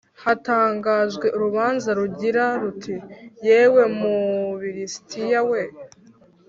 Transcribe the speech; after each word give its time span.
hatangajwe 0.23 1.25
urubanza 1.35 1.89
rugira 1.97 2.45
ruti 2.61 2.95
yewe 3.45 3.81
Bu 3.97 4.09
lisitiya 4.75 5.41
we 5.49 5.61